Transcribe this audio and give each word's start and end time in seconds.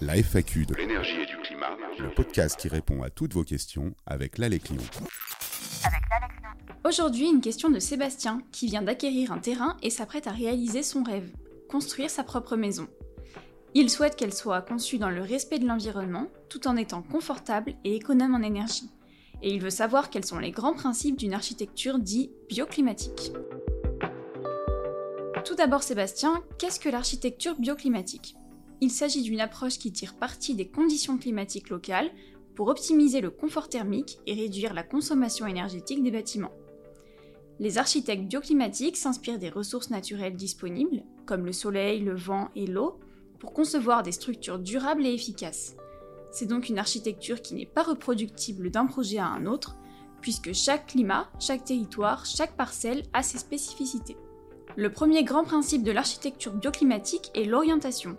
La 0.00 0.16
FAQ 0.16 0.66
de 0.66 0.74
l'énergie 0.74 1.20
et 1.20 1.26
du 1.26 1.36
climat, 1.38 1.76
le 1.98 2.10
podcast 2.10 2.58
qui 2.58 2.68
répond 2.68 3.02
à 3.02 3.10
toutes 3.10 3.34
vos 3.34 3.44
questions 3.44 3.94
avec 4.06 4.38
l'Alex 4.38 4.70
Aujourd'hui, 6.84 7.28
une 7.28 7.40
question 7.40 7.70
de 7.70 7.78
Sébastien 7.78 8.40
qui 8.52 8.66
vient 8.66 8.82
d'acquérir 8.82 9.32
un 9.32 9.38
terrain 9.38 9.76
et 9.82 9.90
s'apprête 9.90 10.26
à 10.26 10.32
réaliser 10.32 10.82
son 10.82 11.02
rêve, 11.02 11.30
construire 11.68 12.10
sa 12.10 12.24
propre 12.24 12.56
maison. 12.56 12.88
Il 13.74 13.90
souhaite 13.90 14.16
qu'elle 14.16 14.32
soit 14.32 14.62
conçue 14.62 14.98
dans 14.98 15.10
le 15.10 15.22
respect 15.22 15.58
de 15.58 15.66
l'environnement, 15.66 16.28
tout 16.48 16.66
en 16.66 16.76
étant 16.76 17.02
confortable 17.02 17.74
et 17.84 17.96
économe 17.96 18.34
en 18.34 18.42
énergie. 18.42 18.90
Et 19.42 19.52
il 19.52 19.60
veut 19.60 19.70
savoir 19.70 20.08
quels 20.08 20.24
sont 20.24 20.38
les 20.38 20.50
grands 20.50 20.74
principes 20.74 21.18
d'une 21.18 21.34
architecture 21.34 21.98
dite 21.98 22.30
bioclimatique. 22.48 23.32
Tout 25.44 25.54
d'abord 25.54 25.82
Sébastien, 25.82 26.42
qu'est-ce 26.58 26.80
que 26.80 26.88
l'architecture 26.88 27.54
bioclimatique? 27.56 28.35
Il 28.80 28.90
s'agit 28.90 29.22
d'une 29.22 29.40
approche 29.40 29.78
qui 29.78 29.92
tire 29.92 30.16
parti 30.16 30.54
des 30.54 30.68
conditions 30.68 31.16
climatiques 31.16 31.70
locales 31.70 32.10
pour 32.54 32.68
optimiser 32.68 33.20
le 33.20 33.30
confort 33.30 33.68
thermique 33.68 34.18
et 34.26 34.34
réduire 34.34 34.74
la 34.74 34.82
consommation 34.82 35.46
énergétique 35.46 36.02
des 36.02 36.10
bâtiments. 36.10 36.54
Les 37.58 37.78
architectes 37.78 38.24
bioclimatiques 38.24 38.98
s'inspirent 38.98 39.38
des 39.38 39.48
ressources 39.48 39.88
naturelles 39.88 40.36
disponibles, 40.36 41.04
comme 41.24 41.46
le 41.46 41.52
soleil, 41.52 42.00
le 42.00 42.14
vent 42.14 42.50
et 42.54 42.66
l'eau, 42.66 42.98
pour 43.38 43.54
concevoir 43.54 44.02
des 44.02 44.12
structures 44.12 44.58
durables 44.58 45.06
et 45.06 45.14
efficaces. 45.14 45.74
C'est 46.30 46.46
donc 46.46 46.68
une 46.68 46.78
architecture 46.78 47.40
qui 47.40 47.54
n'est 47.54 47.64
pas 47.64 47.82
reproductible 47.82 48.70
d'un 48.70 48.84
projet 48.84 49.18
à 49.18 49.26
un 49.26 49.46
autre, 49.46 49.76
puisque 50.20 50.52
chaque 50.52 50.88
climat, 50.88 51.30
chaque 51.38 51.64
territoire, 51.64 52.26
chaque 52.26 52.56
parcelle 52.56 53.04
a 53.14 53.22
ses 53.22 53.38
spécificités. 53.38 54.16
Le 54.76 54.92
premier 54.92 55.24
grand 55.24 55.44
principe 55.44 55.82
de 55.82 55.92
l'architecture 55.92 56.52
bioclimatique 56.52 57.30
est 57.34 57.44
l'orientation. 57.44 58.18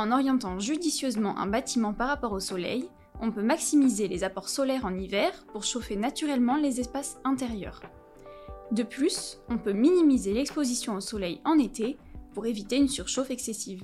En 0.00 0.12
orientant 0.12 0.58
judicieusement 0.58 1.36
un 1.36 1.46
bâtiment 1.46 1.92
par 1.92 2.08
rapport 2.08 2.32
au 2.32 2.40
soleil, 2.40 2.88
on 3.20 3.30
peut 3.30 3.42
maximiser 3.42 4.08
les 4.08 4.24
apports 4.24 4.48
solaires 4.48 4.86
en 4.86 4.96
hiver 4.96 5.30
pour 5.52 5.62
chauffer 5.62 5.94
naturellement 5.94 6.56
les 6.56 6.80
espaces 6.80 7.18
intérieurs. 7.22 7.82
De 8.72 8.82
plus, 8.82 9.40
on 9.50 9.58
peut 9.58 9.74
minimiser 9.74 10.32
l'exposition 10.32 10.94
au 10.94 11.00
soleil 11.00 11.42
en 11.44 11.58
été 11.58 11.98
pour 12.32 12.46
éviter 12.46 12.76
une 12.76 12.88
surchauffe 12.88 13.30
excessive. 13.30 13.82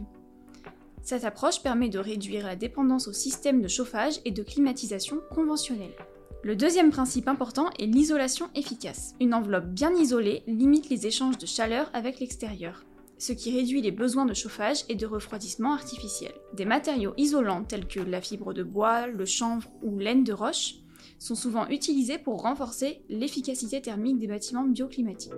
Cette 1.03 1.27
approche 1.27 1.63
permet 1.63 1.91
de 1.91 1.99
réduire 1.99 2.47
la 2.47 2.57
dépendance 2.57 3.09
au 3.09 3.13
système 3.13 3.61
de 3.61 3.69
chauffage 3.69 4.21
et 4.25 4.31
de 4.31 4.43
climatisation 4.43 5.21
conventionnels. 5.35 5.99
Le 6.43 6.57
deuxième 6.57 6.93
principe 6.93 7.29
important 7.29 7.69
est 7.79 7.85
l'isolation 7.85 8.49
efficace. 8.55 9.15
Une 9.21 9.35
enveloppe 9.35 9.67
bien 9.67 9.95
isolée 9.95 10.45
limite 10.47 10.89
les 10.89 11.07
échanges 11.07 11.37
de 11.37 11.45
chaleur 11.45 11.91
avec 11.93 12.21
l'extérieur, 12.21 12.87
ce 13.19 13.33
qui 13.33 13.57
réduit 13.57 13.81
les 13.81 13.91
besoins 13.91 14.27
de 14.27 14.35
chauffage 14.35 14.85
et 14.89 14.95
de 14.95 15.07
refroidissement 15.07 15.73
artificiel. 15.73 16.33
Des 16.53 16.65
matériaux 16.65 17.15
isolants 17.17 17.65
tels 17.65 17.87
que 17.87 18.01
la 18.01 18.21
fibre 18.21 18.53
de 18.53 18.63
bois, 18.63 19.07
le 19.07 19.25
chanvre 19.25 19.69
ou 19.83 19.99
laine 19.99 20.25
de 20.25 20.33
roche 20.33 20.75
sont 21.19 21.35
souvent 21.35 21.67
utilisés 21.69 22.19
pour 22.19 22.43
renforcer 22.43 23.03
l'efficacité 23.09 23.81
thermique 23.81 24.19
des 24.19 24.27
bâtiments 24.27 24.65
bioclimatiques. 24.65 25.33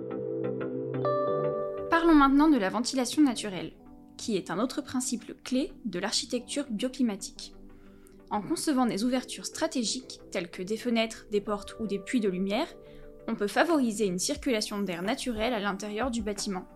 Parlons 1.89 2.15
maintenant 2.15 2.49
de 2.49 2.57
la 2.57 2.69
ventilation 2.69 3.21
naturelle, 3.21 3.71
qui 4.17 4.35
est 4.35 4.51
un 4.51 4.59
autre 4.59 4.81
principe 4.81 5.41
clé 5.43 5.71
de 5.85 5.99
l'architecture 5.99 6.65
bioclimatique. 6.69 7.53
En 8.29 8.41
concevant 8.41 8.85
des 8.85 9.03
ouvertures 9.03 9.45
stratégiques, 9.45 10.19
telles 10.31 10.51
que 10.51 10.61
des 10.61 10.77
fenêtres, 10.77 11.25
des 11.31 11.41
portes 11.41 11.75
ou 11.79 11.87
des 11.87 11.97
puits 11.97 12.19
de 12.19 12.29
lumière, 12.29 12.67
on 13.27 13.35
peut 13.35 13.47
favoriser 13.47 14.05
une 14.05 14.19
circulation 14.19 14.81
d'air 14.81 15.01
naturel 15.01 15.53
à 15.53 15.59
l'intérieur 15.59 16.11
du 16.11 16.21
bâtiment. 16.21 16.67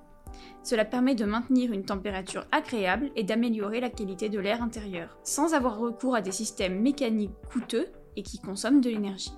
Cela 0.63 0.85
permet 0.85 1.15
de 1.15 1.25
maintenir 1.25 1.71
une 1.71 1.85
température 1.85 2.45
agréable 2.51 3.11
et 3.15 3.23
d'améliorer 3.23 3.79
la 3.79 3.89
qualité 3.89 4.29
de 4.29 4.39
l'air 4.39 4.61
intérieur, 4.61 5.17
sans 5.23 5.53
avoir 5.53 5.77
recours 5.77 6.15
à 6.15 6.21
des 6.21 6.31
systèmes 6.31 6.81
mécaniques 6.81 7.35
coûteux 7.51 7.87
et 8.15 8.23
qui 8.23 8.39
consomment 8.39 8.81
de 8.81 8.89
l'énergie. 8.89 9.33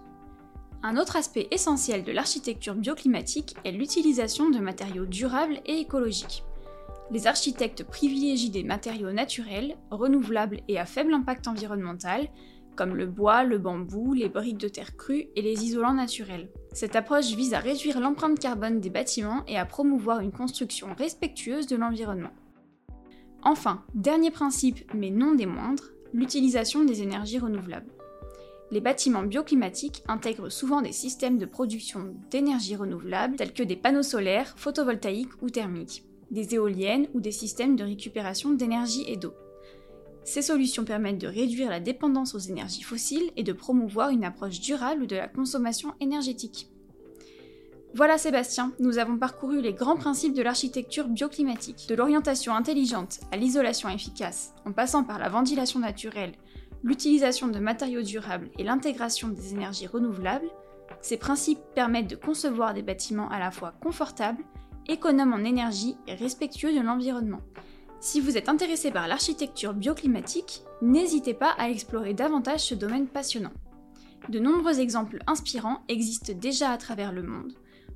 Un 0.83 0.97
autre 0.97 1.15
aspect 1.15 1.47
essentiel 1.51 2.03
de 2.03 2.11
l'architecture 2.11 2.75
bioclimatique 2.75 3.55
est 3.63 3.71
l'utilisation 3.71 4.49
de 4.49 4.59
matériaux 4.59 5.05
durables 5.05 5.61
et 5.65 5.79
écologiques 5.79 6.43
les 7.11 7.27
architectes 7.27 7.83
privilégient 7.83 8.49
des 8.49 8.63
matériaux 8.63 9.11
naturels, 9.11 9.77
renouvelables 9.91 10.61
et 10.67 10.79
à 10.79 10.85
faible 10.85 11.13
impact 11.13 11.47
environnemental, 11.47 12.27
comme 12.75 12.95
le 12.95 13.05
bois, 13.05 13.43
le 13.43 13.57
bambou, 13.57 14.13
les 14.13 14.29
briques 14.29 14.57
de 14.57 14.67
terre 14.67 14.95
crue 14.95 15.27
et 15.35 15.41
les 15.41 15.63
isolants 15.63 15.93
naturels. 15.93 16.49
Cette 16.73 16.95
approche 16.95 17.33
vise 17.33 17.53
à 17.53 17.59
réduire 17.59 17.99
l'empreinte 17.99 18.39
carbone 18.39 18.79
des 18.79 18.89
bâtiments 18.89 19.43
et 19.47 19.57
à 19.57 19.65
promouvoir 19.65 20.19
une 20.19 20.31
construction 20.31 20.87
respectueuse 20.97 21.67
de 21.67 21.75
l'environnement. 21.75 22.33
Enfin, 23.43 23.83
dernier 23.93 24.31
principe 24.31 24.91
mais 24.93 25.09
non 25.09 25.35
des 25.35 25.45
moindres, 25.45 25.91
l'utilisation 26.13 26.83
des 26.83 27.01
énergies 27.01 27.39
renouvelables. 27.39 27.91
Les 28.71 28.81
bâtiments 28.81 29.23
bioclimatiques 29.23 30.03
intègrent 30.07 30.51
souvent 30.51 30.81
des 30.81 30.91
systèmes 30.91 31.37
de 31.37 31.45
production 31.45 32.15
d'énergie 32.31 32.75
renouvelable 32.75 33.35
tels 33.35 33.53
que 33.53 33.63
des 33.63 33.75
panneaux 33.75 34.03
solaires, 34.03 34.53
photovoltaïques 34.57 35.41
ou 35.41 35.49
thermiques 35.49 36.03
des 36.31 36.55
éoliennes 36.55 37.07
ou 37.13 37.21
des 37.21 37.31
systèmes 37.31 37.75
de 37.75 37.83
récupération 37.83 38.51
d'énergie 38.51 39.05
et 39.07 39.17
d'eau. 39.17 39.33
Ces 40.25 40.41
solutions 40.41 40.83
permettent 40.83 41.19
de 41.19 41.27
réduire 41.27 41.69
la 41.69 41.79
dépendance 41.79 42.33
aux 42.33 42.39
énergies 42.39 42.81
fossiles 42.81 43.31
et 43.37 43.43
de 43.43 43.53
promouvoir 43.53 44.09
une 44.09 44.25
approche 44.25 44.59
durable 44.59 45.05
de 45.05 45.15
la 45.15 45.27
consommation 45.27 45.93
énergétique. 45.99 46.67
Voilà 47.93 48.17
Sébastien, 48.17 48.73
nous 48.79 48.97
avons 48.97 49.17
parcouru 49.17 49.61
les 49.61 49.71
grands 49.71 49.95
principes 49.95 50.33
de 50.33 50.41
l'architecture 50.41 51.07
bioclimatique, 51.07 51.85
de 51.87 51.95
l'orientation 51.95 52.53
intelligente 52.53 53.19
à 53.31 53.37
l'isolation 53.37 53.87
efficace, 53.87 54.53
en 54.65 54.73
passant 54.73 55.03
par 55.03 55.19
la 55.19 55.29
ventilation 55.29 55.79
naturelle, 55.79 56.33
l'utilisation 56.83 57.47
de 57.47 57.59
matériaux 57.59 58.01
durables 58.01 58.49
et 58.57 58.63
l'intégration 58.63 59.29
des 59.29 59.53
énergies 59.53 59.87
renouvelables. 59.87 60.49
Ces 61.01 61.17
principes 61.17 61.61
permettent 61.75 62.09
de 62.09 62.15
concevoir 62.15 62.73
des 62.73 62.81
bâtiments 62.81 63.29
à 63.29 63.39
la 63.39 63.51
fois 63.51 63.73
confortables, 63.81 64.43
économe 64.87 65.33
en 65.33 65.45
énergie 65.45 65.95
et 66.07 66.15
respectueux 66.15 66.75
de 66.75 66.81
l'environnement. 66.81 67.41
Si 68.05 68.19
vous 68.19 68.37
êtes 68.37 68.49
intéressé 68.49 68.91
par 68.91 69.07
l'architecture 69.07 69.73
bioclimatique, 69.73 70.61
n'hésitez 70.79 71.33
pas 71.33 71.55
à 71.57 71.71
explorer 71.71 72.13
davantage 72.13 72.59
ce 72.59 72.75
domaine 72.75 73.07
passionnant. 73.07 73.51
De 74.29 74.37
nombreux 74.37 74.79
exemples 74.79 75.17
inspirants 75.25 75.79
existent 75.89 76.33
déjà 76.39 76.69
à 76.69 76.77
travers 76.77 77.11
le 77.11 77.23
monde, 77.23 77.53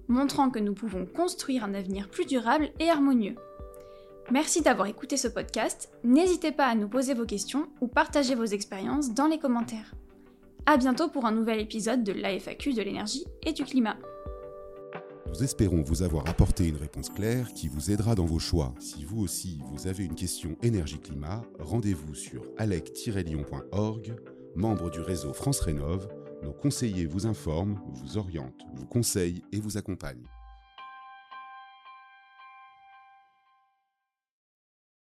montrant 0.08 0.50
que 0.50 0.58
nous 0.58 0.74
pouvons 0.74 1.06
construire 1.06 1.64
un 1.64 1.75
avenir 1.75 2.09
plus 2.09 2.25
durable 2.25 2.72
et 2.80 2.90
harmonieux. 2.90 3.36
Merci 4.31 4.64
d'avoir 4.64 4.88
écouté 4.88 5.16
ce 5.16 5.28
podcast, 5.28 5.92
n'hésitez 6.03 6.52
pas 6.52 6.66
à 6.66 6.74
nous 6.74 6.90
poser 6.90 7.14
vos 7.14 7.28
questions 7.28 7.68
ou 7.80 7.88
partager 7.88 8.34
vos 8.34 8.46
expériences 8.46 9.14
dans 9.14 9.28
les 9.28 9.38
commentaires. 9.38 9.94
A 10.66 10.78
bientôt 10.78 11.09
pour 11.09 11.28
un 11.28 11.31
nouvel 11.31 11.59
épisode 11.59 12.03
de 12.03 12.14
l'AFAQ 12.14 12.74
de 12.74 12.81
l'énergie 12.81 13.26
et 13.46 13.53
du 13.53 13.64
climat. 13.64 13.97
Nous 15.29 15.44
espérons 15.44 15.84
vous 15.84 16.01
avoir 16.01 16.28
apporté 16.28 16.67
une 16.67 16.75
réponse 16.75 17.09
claire 17.09 17.53
qui 17.53 17.67
vous 17.67 17.91
aidera 17.91 18.16
dans 18.16 18.25
vos 18.25 18.40
choix. 18.40 18.73
Si 18.79 19.06
vous 19.06 19.22
aussi 19.22 19.59
vous 19.72 19.88
avez 19.88 20.03
une 20.03 20.16
question 20.16 20.57
énergie-climat, 20.63 21.44
rendez-vous 21.59 22.16
sur 22.16 22.44
alec-lyon.org, 22.57 24.16
membre 24.56 24.90
du 24.90 25.00
réseau 25.00 25.34
France 25.34 25.59
Rénov. 25.59 26.09
Nos 26.44 26.53
conseillers 26.53 27.06
vous 27.06 27.28
informent, 27.28 27.79
vous 27.94 28.17
orientent, 28.17 28.66
vous 28.73 28.85
conseillent 28.85 29.44
et 29.51 29.59
vous 29.59 29.78
accompagnent. 29.78 30.28